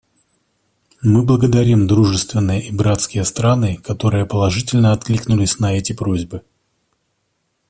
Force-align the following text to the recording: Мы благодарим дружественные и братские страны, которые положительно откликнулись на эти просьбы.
Мы 1.03 1.21
благодарим 1.21 1.85
дружественные 1.85 2.63
и 2.67 2.71
братские 2.71 3.23
страны, 3.23 3.77
которые 3.77 4.25
положительно 4.25 4.93
откликнулись 4.93 5.59
на 5.59 5.75
эти 5.77 5.93
просьбы. 5.93 6.41